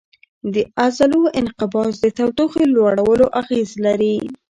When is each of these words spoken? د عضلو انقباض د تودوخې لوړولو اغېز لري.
د 0.53 0.55
عضلو 0.83 1.23
انقباض 1.41 1.91
د 2.03 2.05
تودوخې 2.17 2.63
لوړولو 2.75 3.25
اغېز 3.41 3.69
لري. 3.85 4.15